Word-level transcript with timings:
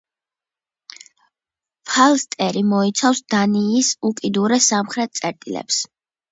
ფალსტერი 1.89 2.65
მოიცავს 2.71 3.23
დანიის 3.37 3.93
უკიდურეს 4.13 4.73
სამხრეთ 4.75 5.19
წერტილებს. 5.23 5.83